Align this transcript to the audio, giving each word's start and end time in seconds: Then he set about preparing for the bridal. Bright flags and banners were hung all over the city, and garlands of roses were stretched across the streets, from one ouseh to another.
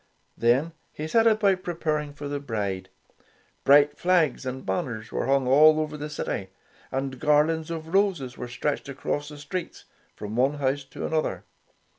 Then 0.35 0.71
he 0.91 1.07
set 1.07 1.27
about 1.27 1.61
preparing 1.61 2.11
for 2.11 2.27
the 2.27 2.39
bridal. 2.39 2.91
Bright 3.63 3.99
flags 3.99 4.47
and 4.47 4.65
banners 4.65 5.11
were 5.11 5.27
hung 5.27 5.47
all 5.47 5.79
over 5.79 5.95
the 5.95 6.09
city, 6.09 6.49
and 6.91 7.19
garlands 7.19 7.69
of 7.69 7.93
roses 7.93 8.35
were 8.35 8.47
stretched 8.47 8.89
across 8.89 9.29
the 9.29 9.37
streets, 9.37 9.85
from 10.15 10.35
one 10.35 10.55
ouseh 10.55 10.89
to 10.89 11.05
another. 11.05 11.43